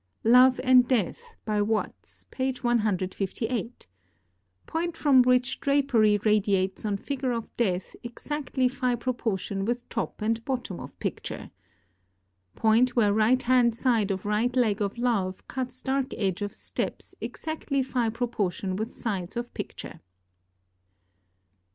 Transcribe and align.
"Love 0.25 0.59
and 0.63 0.87
Death," 0.87 1.35
by 1.45 1.61
Watts, 1.61 2.25
page 2.31 2.63
158 2.63 3.05
[Transcribers 3.85 3.85
Note: 3.85 4.65
Plate 4.65 4.65
XXXV]. 4.65 4.71
Point 4.71 4.97
from 4.97 5.21
which 5.21 5.59
drapery 5.59 6.17
radiates 6.25 6.83
on 6.85 6.97
figure 6.97 7.31
of 7.31 7.55
Death 7.55 7.95
exactly 8.01 8.67
Phi 8.67 8.95
proportion 8.95 9.63
with 9.63 9.87
top 9.89 10.23
and 10.23 10.43
bottom 10.43 10.79
of 10.79 10.97
picture. 10.99 11.51
Point 12.55 12.95
where 12.95 13.13
right 13.13 13.43
hand 13.43 13.75
side 13.75 14.09
of 14.09 14.25
right 14.25 14.55
leg 14.55 14.81
of 14.81 14.97
Love 14.97 15.47
cuts 15.47 15.83
dark 15.83 16.15
edge 16.17 16.41
of 16.41 16.51
steps 16.55 17.13
exactly 17.21 17.83
Phi 17.83 18.09
proportion 18.09 18.75
with 18.77 18.97
sides 18.97 19.37
of 19.37 19.53
picture. 19.53 19.99